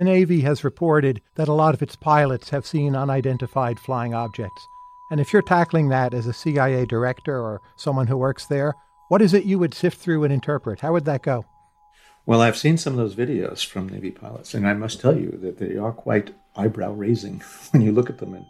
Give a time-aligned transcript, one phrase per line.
[0.00, 4.66] The Navy has reported that a lot of its pilots have seen unidentified flying objects.
[5.10, 8.72] And if you're tackling that as a CIA director or someone who works there,
[9.08, 10.80] what is it you would sift through and interpret?
[10.80, 11.44] How would that go?
[12.24, 15.38] Well, I've seen some of those videos from Navy pilots, and I must tell you
[15.42, 17.40] that they are quite eyebrow raising
[17.72, 18.32] when you look at them.
[18.32, 18.46] And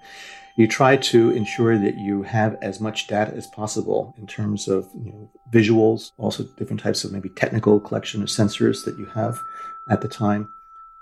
[0.55, 4.89] you try to ensure that you have as much data as possible in terms of
[4.95, 9.41] you know, visuals, also different types of maybe technical collection of sensors that you have
[9.89, 10.49] at the time.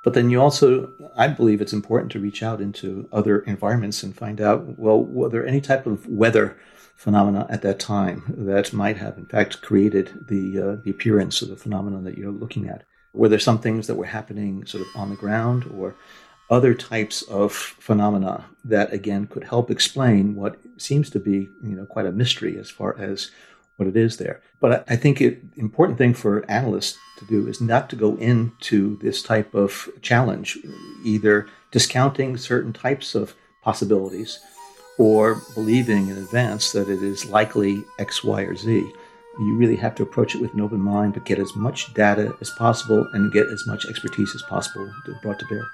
[0.08, 4.16] But then you also, I believe it's important to reach out into other environments and
[4.16, 6.56] find out, well, were there any type of weather
[6.96, 11.50] phenomena at that time that might have, in fact, created the, uh, the appearance of
[11.50, 12.84] the phenomenon that you're looking at?
[13.12, 15.94] Were there some things that were happening sort of on the ground or
[16.48, 21.84] other types of phenomena that, again, could help explain what seems to be, you know,
[21.84, 23.30] quite a mystery as far as
[23.78, 24.42] what it is there.
[24.60, 28.98] But I think the important thing for analysts to do is not to go into
[28.98, 30.58] this type of challenge,
[31.04, 34.40] either discounting certain types of possibilities
[34.98, 38.80] or believing in advance that it is likely X, Y, or Z.
[39.38, 42.34] You really have to approach it with an open mind, but get as much data
[42.40, 44.92] as possible and get as much expertise as possible
[45.22, 45.64] brought to bear.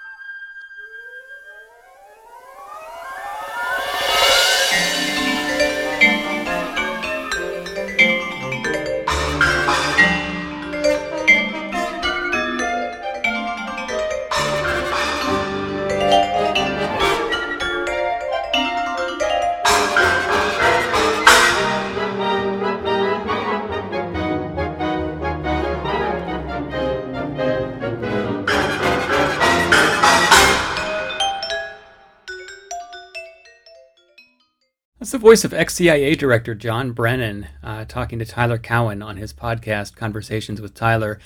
[35.24, 39.96] Voice of ex CIA Director John Brennan uh, talking to Tyler Cowen on his podcast,
[39.96, 41.18] Conversations with Tyler,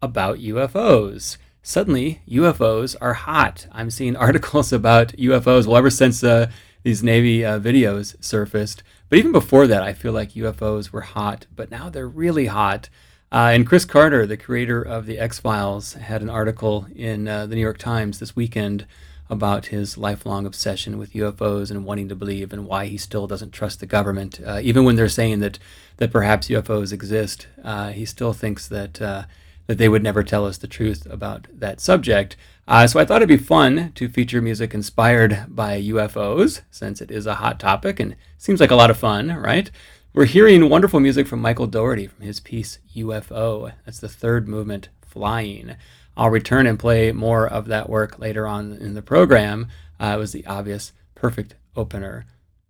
[0.00, 1.38] about UFOs.
[1.60, 3.66] Suddenly, UFOs are hot.
[3.72, 6.52] I'm seeing articles about UFOs, well, ever since uh,
[6.84, 8.84] these Navy uh, videos surfaced.
[9.08, 12.90] But even before that, I feel like UFOs were hot, but now they're really hot.
[13.32, 17.46] Uh, and Chris Carter, the creator of The X Files, had an article in uh,
[17.46, 18.86] the New York Times this weekend
[19.32, 23.50] about his lifelong obsession with UFOs and wanting to believe, and why he still doesn't
[23.50, 25.58] trust the government, uh, even when they're saying that
[25.96, 27.46] that perhaps UFOs exist.
[27.64, 29.24] Uh, he still thinks that uh,
[29.66, 32.36] that they would never tell us the truth about that subject.
[32.68, 37.10] Uh, so I thought it'd be fun to feature music inspired by UFOs, since it
[37.10, 39.70] is a hot topic and seems like a lot of fun, right?
[40.12, 43.72] We're hearing wonderful music from Michael Daugherty from his piece UFO.
[43.86, 45.76] That's the third movement, Flying.
[46.14, 49.68] I'll return and play more of that work later on in the program.
[49.98, 52.26] Uh, it was the obvious, perfect opener.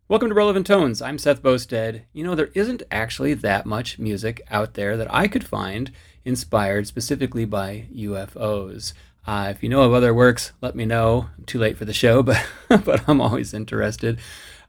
[0.06, 1.02] Welcome to Relevant Tones.
[1.02, 2.02] I'm Seth Boustead.
[2.12, 5.90] You know, there isn't actually that much music out there that I could find
[6.24, 8.92] inspired specifically by UFOs.
[9.26, 11.28] Uh, if you know of other works, let me know.
[11.36, 14.20] I'm too late for the show, but but I'm always interested.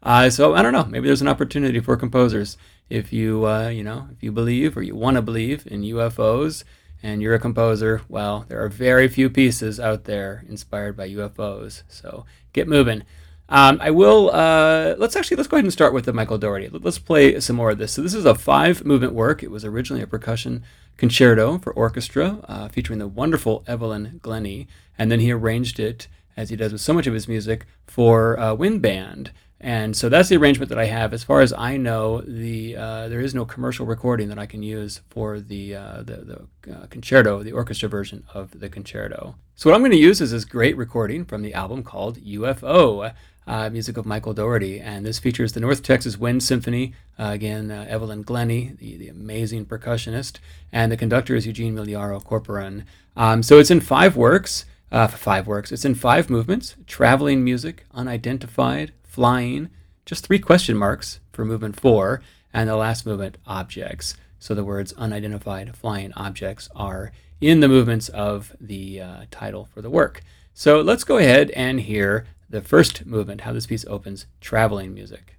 [0.01, 0.85] Uh, so I don't know.
[0.85, 2.57] Maybe there's an opportunity for composers.
[2.89, 6.63] If you uh, you know if you believe or you want to believe in UFOs,
[7.03, 11.83] and you're a composer, well, there are very few pieces out there inspired by UFOs.
[11.89, 13.03] So get moving.
[13.49, 14.31] Um, I will.
[14.31, 16.69] Uh, let's actually let's go ahead and start with the Michael Daugherty.
[16.69, 17.91] Let's play some more of this.
[17.91, 19.43] So this is a five movement work.
[19.43, 20.63] It was originally a percussion
[20.97, 24.67] concerto for orchestra, uh, featuring the wonderful Evelyn Glennie,
[24.97, 26.07] and then he arranged it
[26.37, 29.31] as he does with so much of his music for uh, wind band.
[29.63, 31.13] And so that's the arrangement that I have.
[31.13, 34.61] As far as I know, the uh, there is no commercial recording that I can
[34.61, 39.35] use for the uh, the, the uh, concerto, the orchestra version of the concerto.
[39.55, 43.13] So what I'm going to use is this great recording from the album called UFO,
[43.47, 46.93] uh, music of Michael Daugherty, and this features the North Texas Wind Symphony.
[47.17, 50.39] Uh, again, uh, Evelyn Glennie, the, the amazing percussionist,
[50.73, 52.83] and the conductor is Eugene Migliaro Corporon.
[53.15, 54.65] Um, so it's in five works.
[54.91, 55.71] five works.
[55.71, 59.69] It's in five movements: traveling music, unidentified flying,
[60.07, 64.15] just three question marks for movement four, and the last movement, objects.
[64.39, 69.83] So the words unidentified flying objects are in the movements of the uh, title for
[69.83, 70.23] the work.
[70.55, 75.37] So let's go ahead and hear the first movement, how this piece opens, traveling music.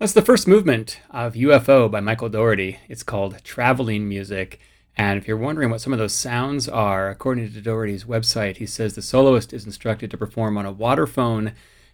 [0.00, 2.78] That's the first movement of UFO by Michael Daugherty.
[2.88, 4.58] It's called Traveling Music.
[4.96, 8.64] And if you're wondering what some of those sounds are, according to Daugherty's website, he
[8.64, 11.52] says the soloist is instructed to perform on a waterphone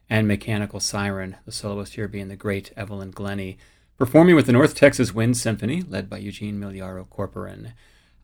[0.09, 3.59] and mechanical siren, the soloist here being the great Evelyn Glennie,
[3.99, 7.67] performing with the North Texas Wind Symphony, led by Eugene Migliaro Corporon.
[7.67, 7.71] Uh,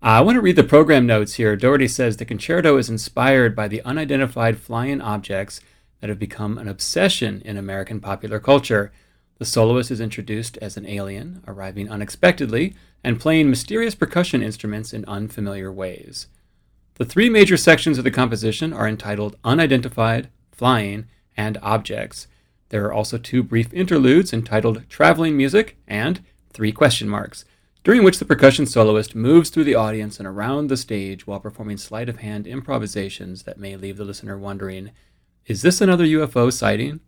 [0.01, 1.57] I want to read the program notes here.
[1.57, 5.61] Daugherty says the concerto is inspired by the unidentified flying objects
[6.01, 8.93] that have become an obsession in American popular culture.
[9.43, 15.05] The soloist is introduced as an alien, arriving unexpectedly and playing mysterious percussion instruments in
[15.07, 16.29] unfamiliar ways.
[16.95, 21.07] The three major sections of the composition are entitled Unidentified, Flying,
[21.37, 22.29] and Objects.
[22.69, 27.45] There are also two brief interludes entitled Traveling Music and Three Question Marks,
[27.83, 31.79] during which the percussion soloist moves through the audience and around the stage while performing
[31.79, 34.93] sleight of hand improvisations that may leave the listener wondering
[35.47, 37.01] is this another UFO sighting?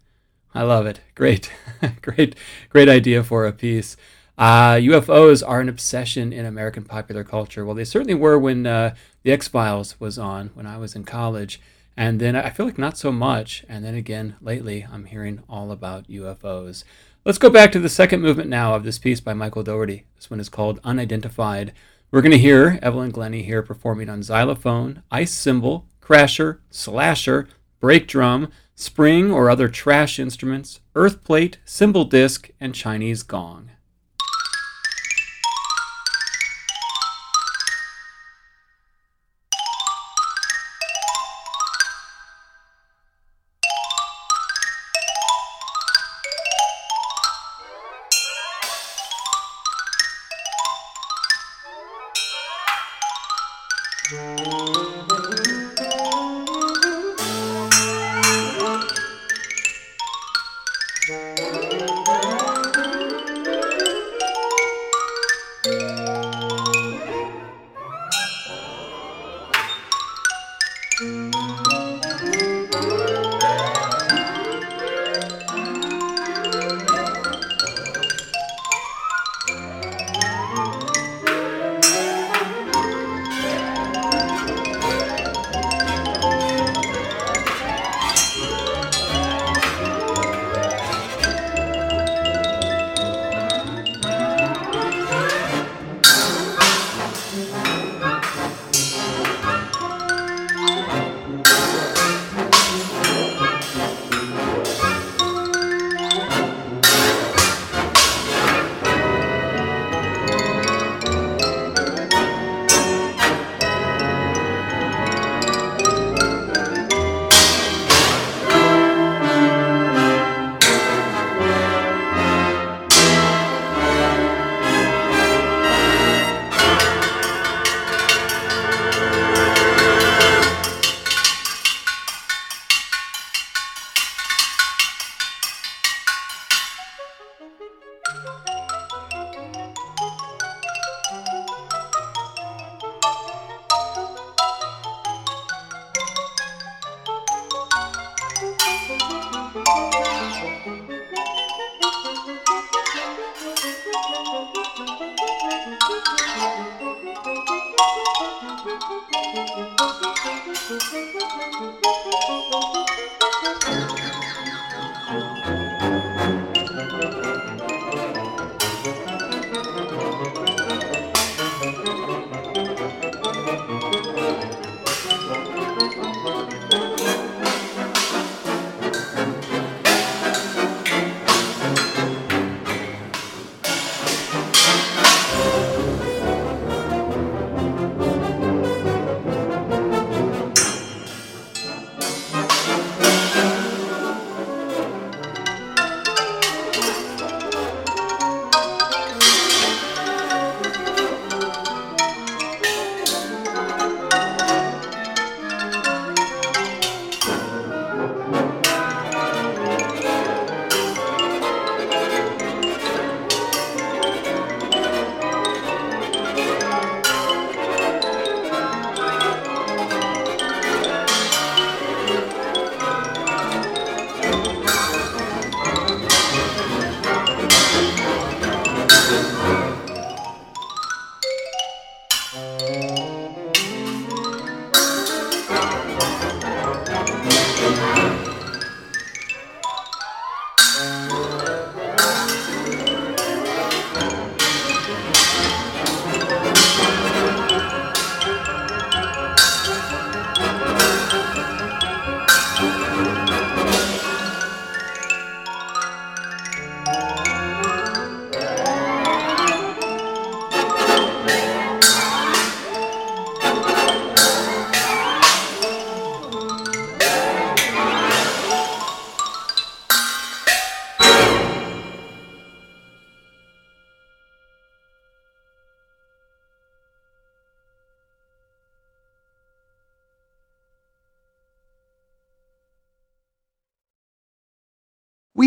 [0.55, 1.01] I love it.
[1.15, 1.51] Great,
[2.01, 2.37] great,
[2.69, 3.97] great idea for a piece.
[4.39, 7.65] Uh, UFOs are an obsession in American popular culture.
[7.65, 11.05] Well, they certainly were when uh, The X Files was on when I was in
[11.05, 11.61] college.
[11.97, 13.65] And then I feel like not so much.
[13.69, 16.85] And then again, lately, I'm hearing all about UFOs.
[17.25, 20.05] Let's go back to the second movement now of this piece by Michael Daugherty.
[20.17, 21.73] This one is called Unidentified.
[22.11, 27.49] We're going to hear Evelyn Glennie here performing on xylophone, ice cymbal, crasher, slasher,
[27.81, 33.71] brake drum, spring or other trash instruments, earth plate, cymbal disc, and Chinese gong.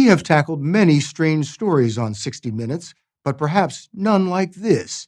[0.08, 5.08] Have tackled many strange stories on 60 Minutes, but perhaps none like this.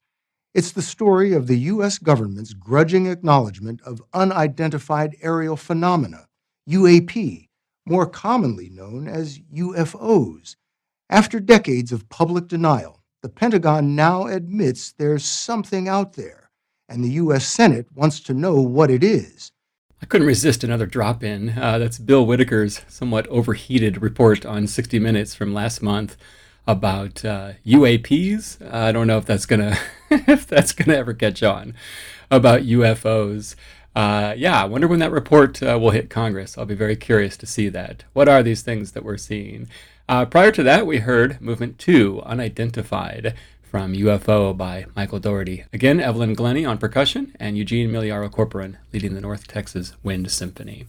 [0.54, 1.98] It's the story of the U.S.
[1.98, 6.28] government's grudging acknowledgement of unidentified aerial phenomena,
[6.70, 7.48] UAP,
[7.86, 10.56] more commonly known as UFOs.
[11.10, 16.50] After decades of public denial, the Pentagon now admits there's something out there,
[16.88, 17.46] and the U.S.
[17.48, 19.52] Senate wants to know what it is.
[20.02, 21.58] I couldn't resist another drop in.
[21.58, 26.16] Uh, that's Bill Whitaker's somewhat overheated report on 60 Minutes from last month
[26.66, 28.62] about uh, UAPs.
[28.72, 29.78] I don't know if that's gonna
[30.10, 31.74] if that's gonna ever catch on
[32.32, 33.56] about UFOs.
[33.96, 36.58] Uh, yeah, I wonder when that report uh, will hit Congress.
[36.58, 38.06] I'll be very curious to see that.
[38.14, 39.68] What are these things that we're seeing?
[40.08, 43.36] Uh, prior to that, we heard Movement 2, Unidentified,
[43.70, 45.64] from UFO by Michael Daugherty.
[45.72, 50.88] Again, Evelyn Glennie on percussion and Eugene Migliaro Corporon leading the North Texas Wind Symphony.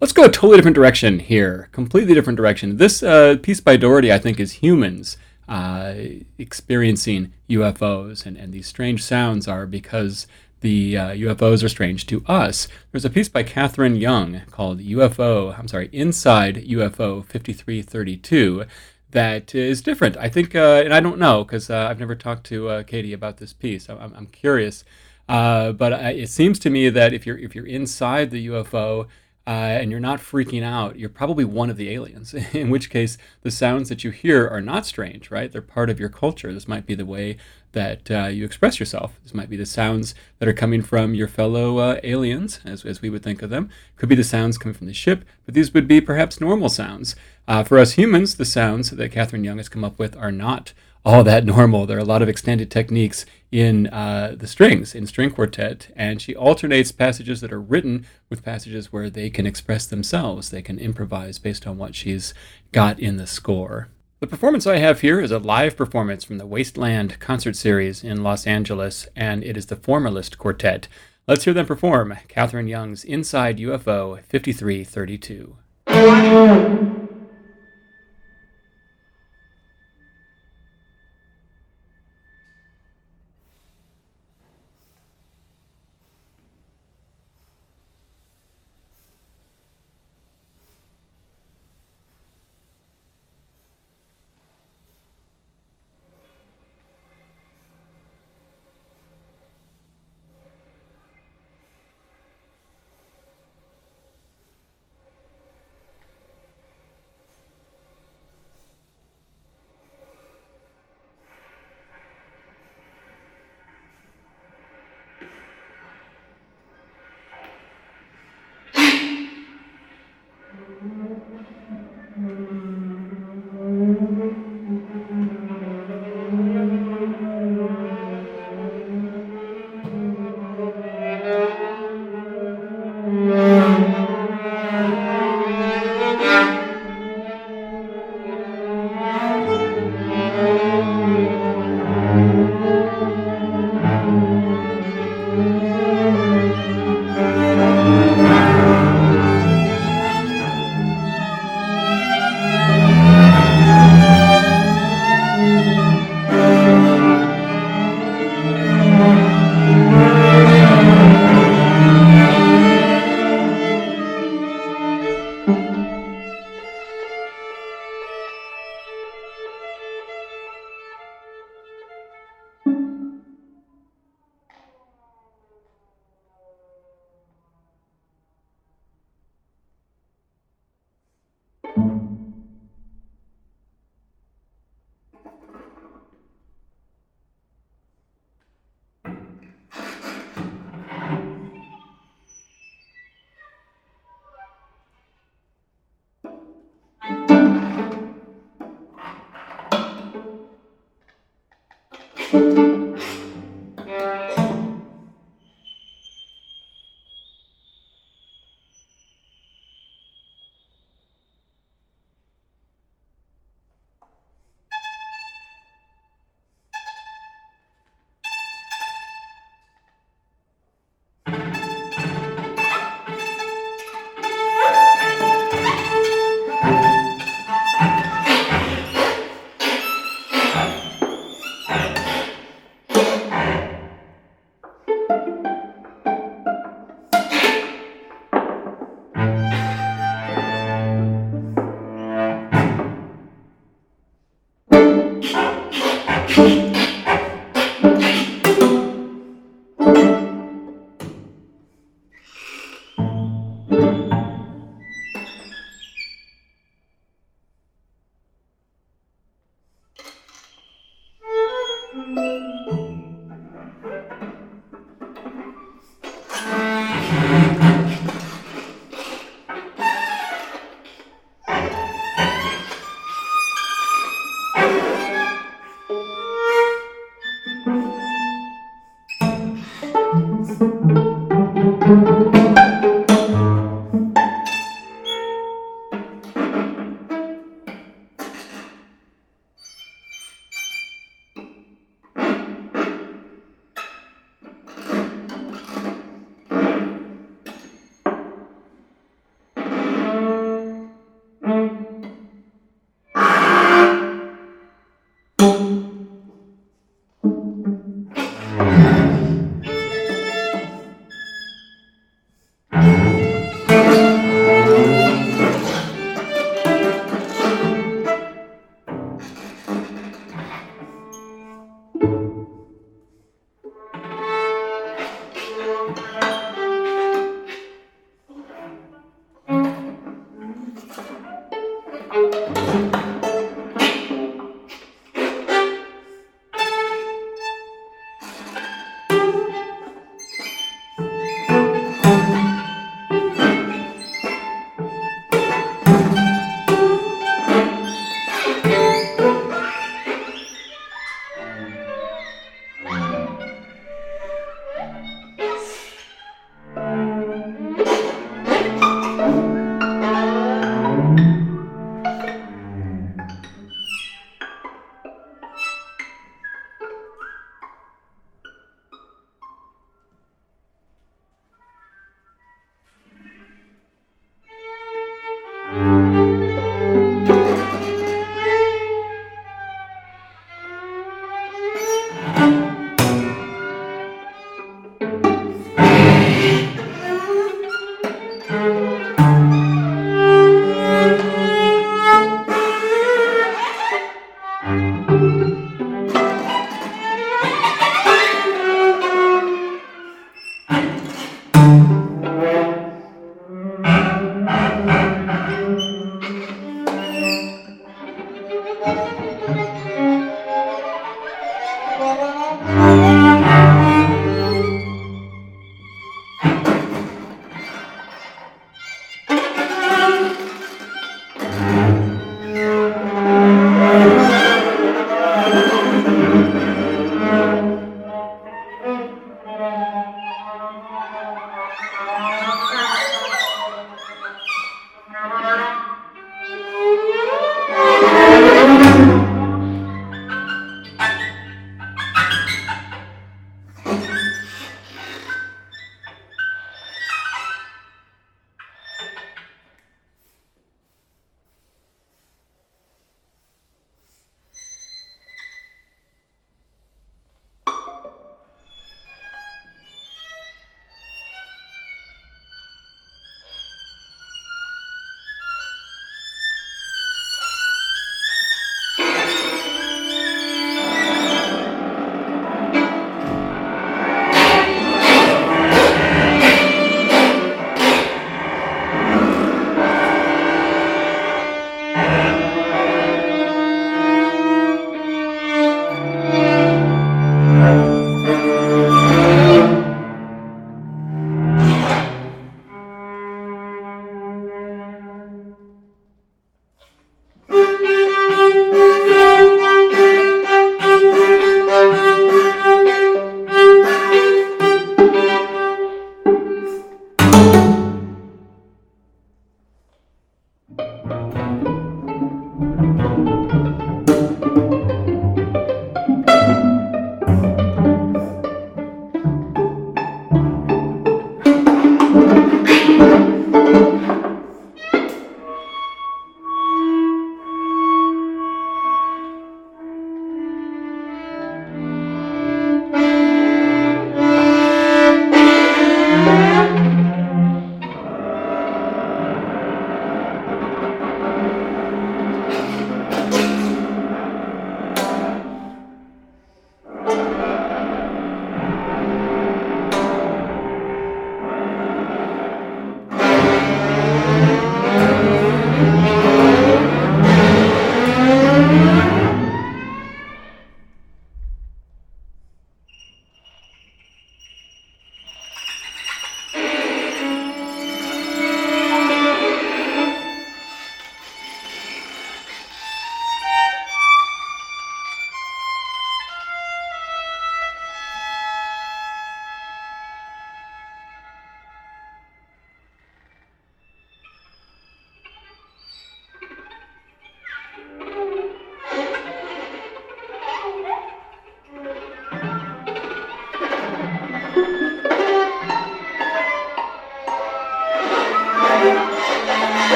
[0.00, 2.78] Let's go a totally different direction here, completely different direction.
[2.78, 5.94] This uh, piece by Daugherty, I think, is humans uh,
[6.38, 10.26] experiencing UFOs, and, and these strange sounds are because
[10.62, 12.66] the uh, UFOs are strange to us.
[12.90, 18.64] There's a piece by Catherine Young called UFO, I'm sorry, Inside UFO 5332
[19.14, 20.16] that is different.
[20.16, 23.12] I think, uh, and I don't know because uh, I've never talked to uh, Katie
[23.12, 23.88] about this piece.
[23.88, 24.84] I'm, I'm curious,
[25.28, 29.06] uh, but it seems to me that if you're if you're inside the UFO,
[29.46, 32.32] uh, and you're not freaking out, you're probably one of the aliens.
[32.54, 35.52] In which case, the sounds that you hear are not strange, right?
[35.52, 36.52] They're part of your culture.
[36.52, 37.36] This might be the way
[37.72, 39.20] that uh, you express yourself.
[39.22, 43.02] This might be the sounds that are coming from your fellow uh, aliens, as, as
[43.02, 43.68] we would think of them.
[43.96, 47.14] Could be the sounds coming from the ship, but these would be perhaps normal sounds.
[47.46, 50.72] Uh, for us humans, the sounds that Catherine Young has come up with are not
[51.04, 51.86] all that normal.
[51.86, 56.20] There are a lot of extended techniques in uh, the strings, in string quartet, and
[56.20, 60.50] she alternates passages that are written with passages where they can express themselves.
[60.50, 62.34] They can improvise based on what she's
[62.72, 63.88] got in the score.
[64.20, 68.22] The performance I have here is a live performance from the Wasteland concert series in
[68.22, 70.88] Los Angeles, and it is the Formalist Quartet.
[71.28, 75.56] Let's hear them perform Catherine Young's Inside UFO 5332.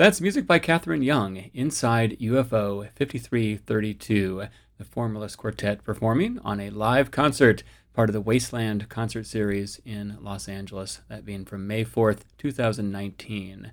[0.00, 4.44] That's music by Catherine Young, Inside UFO 5332,
[4.78, 10.16] the Formalist Quartet performing on a live concert, part of the Wasteland concert series in
[10.22, 13.72] Los Angeles, that being from May 4th, 2019.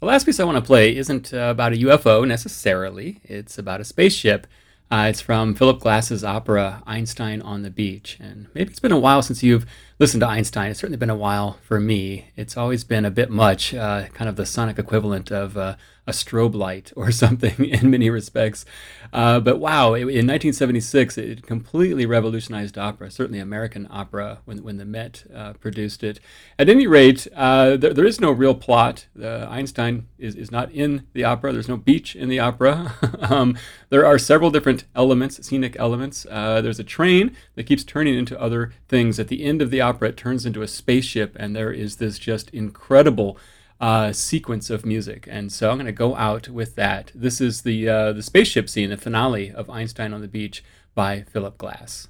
[0.00, 3.84] The last piece I want to play isn't about a UFO necessarily, it's about a
[3.84, 4.48] spaceship.
[4.92, 8.18] Uh, it's from Philip Glass's opera Einstein on the Beach.
[8.20, 9.64] And maybe it's been a while since you've
[9.98, 10.70] listened to Einstein.
[10.70, 12.26] It's certainly been a while for me.
[12.36, 15.76] It's always been a bit much, uh, kind of the sonic equivalent of uh,
[16.06, 18.64] a strobe light or something in many respects.
[19.12, 24.84] Uh, but wow, in 1976, it completely revolutionized opera, certainly American opera, when, when the
[24.84, 26.18] Met uh, produced it.
[26.58, 29.06] At any rate, uh, there, there is no real plot.
[29.22, 32.94] Einstein is, is not in the opera, there's no beach in the opera.
[33.20, 33.56] um,
[33.90, 36.26] there are several different elements, scenic elements.
[36.30, 39.20] Uh, there's a train that keeps turning into other things.
[39.20, 42.18] At the end of the opera, it turns into a spaceship, and there is this
[42.18, 43.36] just incredible
[43.82, 45.26] uh, sequence of music.
[45.28, 47.10] And so I'm going to go out with that.
[47.14, 50.64] This is the uh, the spaceship scene, the finale of Einstein on the Beach
[50.94, 52.08] by Philip Glass.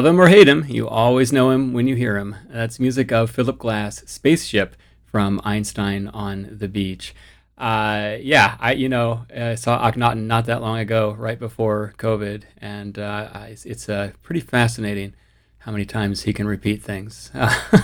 [0.00, 2.34] Love him or hate him, you always know him when you hear him.
[2.48, 4.74] That's music of Philip Glass, Spaceship
[5.04, 7.14] from Einstein on the Beach.
[7.58, 12.44] Uh, yeah, I you know I saw Akhenaten not that long ago, right before COVID,
[12.56, 15.12] and uh, it's, it's uh, pretty fascinating
[15.58, 17.30] how many times he can repeat things.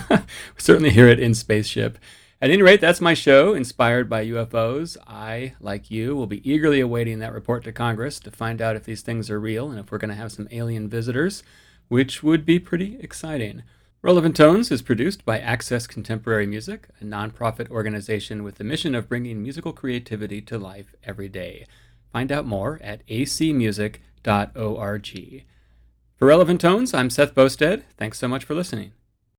[0.57, 1.99] certainly hear it in Spaceship.
[2.41, 4.97] At any rate, that's my show, inspired by UFOs.
[5.07, 8.85] I, like you, will be eagerly awaiting that report to Congress to find out if
[8.85, 11.43] these things are real and if we're going to have some alien visitors
[11.89, 13.63] which would be pretty exciting.
[14.03, 19.09] Relevant Tones is produced by Access Contemporary Music, a nonprofit organization with the mission of
[19.09, 21.67] bringing musical creativity to life every day.
[22.13, 23.99] Find out more at acmusic.org.
[26.17, 27.83] For Relevant Tones, I'm Seth Boustead.
[27.99, 28.93] Thanks so much for listening.